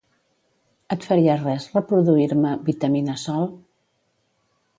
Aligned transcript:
Et 0.95 1.03
faria 1.09 1.35
res 1.41 1.67
reproduir-me 1.75 2.55
"Vitamina 2.71 3.19
sol"? 3.27 3.47